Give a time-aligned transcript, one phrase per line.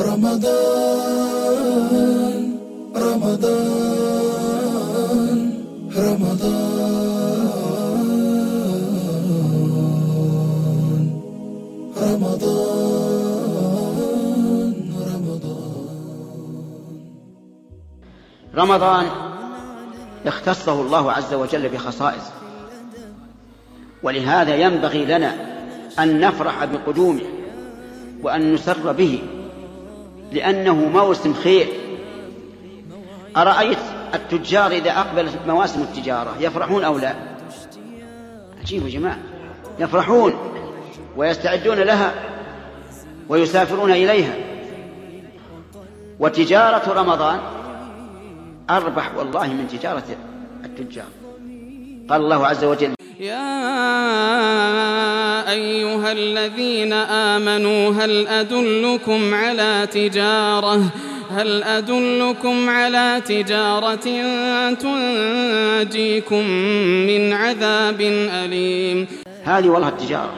[0.00, 1.60] رمضان
[2.96, 3.60] رمضان
[5.96, 6.70] رمضان
[11.96, 12.80] رمضان
[15.06, 15.60] رمضان.
[18.54, 19.06] رمضان
[20.26, 22.22] اختصه الله عز وجل بخصائص
[24.02, 25.34] ولهذا ينبغي لنا
[25.98, 27.20] أن نفرح بقدومه
[28.22, 29.22] وأن نسر به
[30.32, 31.68] لأنه موسم خير.
[33.36, 33.78] أرأيت
[34.14, 37.14] التجار إذا أقبلت مواسم التجارة يفرحون أو لا؟
[38.60, 39.18] عجيب يا جماعة.
[39.78, 40.34] يفرحون
[41.16, 42.12] ويستعدون لها
[43.28, 44.34] ويسافرون إليها.
[46.18, 47.40] وتجارة رمضان
[48.70, 50.04] أربح والله من تجارة
[50.64, 51.08] التجار.
[52.10, 53.40] قال الله عز وجل يا
[55.48, 60.82] أيها الذين آمنوا هل أدلكم على تجارة؟
[61.30, 64.06] هل أدلكم على تجارة
[64.74, 66.44] تنجيكم
[67.06, 68.00] من عذاب
[68.44, 69.06] أليم؟
[69.44, 70.34] هذه والله التجارة.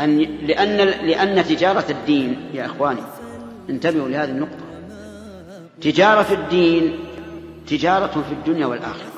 [0.00, 3.00] أن لأن لأن تجارة الدين يا إخواني
[3.70, 4.64] انتبهوا لهذه النقطة.
[5.80, 6.98] تجارة الدين
[7.66, 9.09] تجارة في الدنيا والآخرة.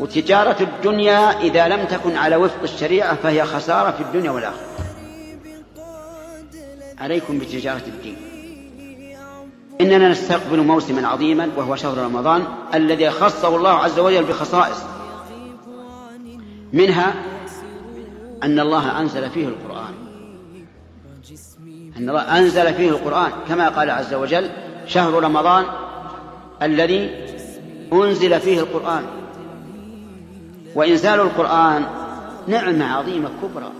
[0.00, 4.66] وتجارة الدنيا إذا لم تكن على وفق الشريعة فهي خسارة في الدنيا والآخرة.
[6.98, 8.16] عليكم بتجارة الدين.
[9.80, 14.82] إننا نستقبل موسما عظيما وهو شهر رمضان الذي خصه الله عز وجل بخصائص.
[16.72, 17.14] منها
[18.42, 19.94] أن الله أنزل فيه القرآن.
[21.96, 23.30] أن الله أنزل فيه القرآن.
[23.48, 24.50] كما قال عز وجل
[24.86, 25.64] شهر رمضان
[26.62, 27.10] الذي
[27.92, 29.04] أنزل فيه القرآن.
[30.76, 31.86] وإنزال القرآن
[32.46, 33.72] نعمة عظيمة كبرى.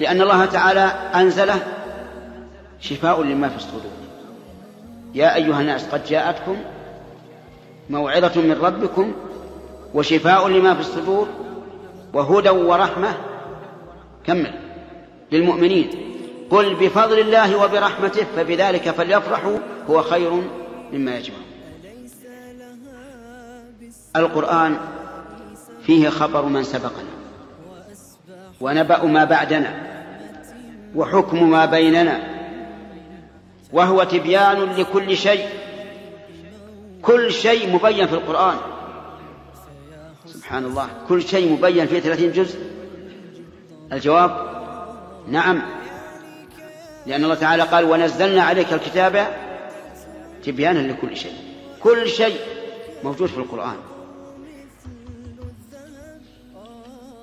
[0.00, 0.80] لأن الله تعالى
[1.14, 1.62] أنزله
[2.80, 3.92] شفاء لما في الصدور.
[5.14, 6.56] يا أيها الناس قد جاءتكم
[7.90, 9.12] موعظة من ربكم
[9.94, 11.28] وشفاء لما في الصدور
[12.12, 13.14] وهدى ورحمة.
[14.26, 14.54] كمل.
[15.32, 15.90] للمؤمنين.
[16.50, 19.58] قل بفضل الله وبرحمته فبذلك فليفرحوا
[19.90, 20.42] هو خير
[20.92, 21.44] مما يجمعون.
[24.16, 24.76] القرآن
[25.86, 27.14] فيه خبر من سبقنا.
[28.60, 29.94] ونبأ ما بعدنا
[30.94, 32.20] وحكم ما بيننا
[33.72, 35.48] وهو تبيان لكل شيء.
[37.02, 38.56] كل شيء مبين في القرآن.
[40.26, 42.58] سبحان الله كل شيء مبين في ثلاثين جزء.
[43.92, 44.54] الجواب
[45.28, 45.62] نعم.
[47.06, 49.26] لأن الله تعالى قال ونزلنا عليك الكتاب
[50.44, 51.36] تبيانا لكل شيء.
[51.80, 52.36] كل شيء
[53.04, 53.76] موجود في القرآن.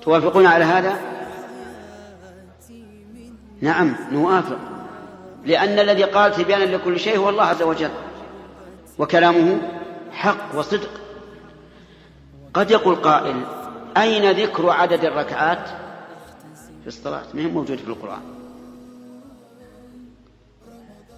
[0.02, 0.98] توافقون على هذا؟
[3.62, 4.58] نعم نوافق.
[5.46, 7.90] لأن الذي قال تبيانا لكل شيء هو الله عز وجل
[9.00, 9.62] وكلامه
[10.12, 10.90] حق وصدق.
[12.54, 13.42] قد يقول قائل
[13.98, 15.70] أين ذكر عدد الركعات؟
[16.82, 18.22] في الصلاة ما هي موجود في القرآن.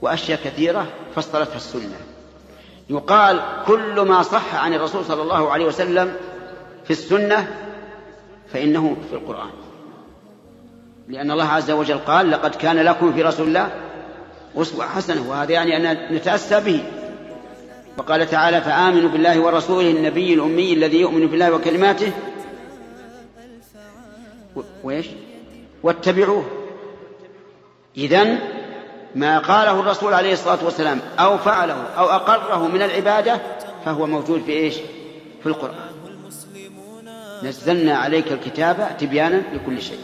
[0.02, 1.98] وأشياء كثيرة فصلتها السنة.
[2.90, 6.16] يقال كل ما صح عن الرسول صلى الله عليه وسلم
[6.86, 7.48] في السنة
[8.48, 9.50] فإنه في القرآن.
[11.08, 13.72] لأن الله عز وجل قال لقد كان لكم في رسول الله
[14.56, 15.30] أسوة حسنة.
[15.30, 16.84] وهذا يعني أن نتأسى به.
[17.98, 22.12] وقال تعالى فآمنوا بالله ورسوله النبي الأمي الذي يؤمن بالله وكلماته
[24.84, 25.08] وإيش؟
[25.84, 26.46] واتبعوه.
[27.98, 28.40] إذن
[29.16, 33.42] ما قاله الرسول عليه الصلاة والسلام أو فعله أو أقره من العبادة
[33.86, 34.76] فهو موجود في إيش؟
[35.44, 35.90] في القرآن.
[37.44, 40.00] نزلنا عليك الكتاب تبيانا لكل شيء.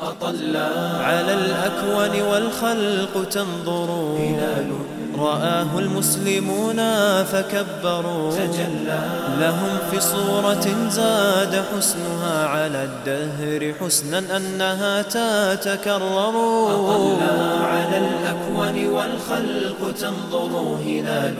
[0.00, 4.16] أطلى على الأكوان والخلق تنظر.
[4.18, 4.70] هلال.
[5.18, 6.76] رآه المسلمون
[7.24, 8.30] فكبروا.
[8.30, 9.00] تجلى.
[9.40, 16.34] لهم في صورة زاد حسنها على الدهر حسنا أنها تتكرر.
[16.74, 20.78] أطلى على الأكوان والخلق تنظر.
[20.86, 21.34] هلال.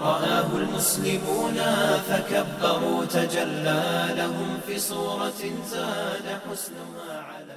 [0.00, 1.58] رآه المسلمون
[2.08, 7.56] فكبروا تجلى لهم في صورة زاد حسنها على